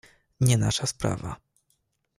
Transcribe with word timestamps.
"Nie 0.39 0.57
nasza 0.57 0.85
sprawa." 0.87 1.35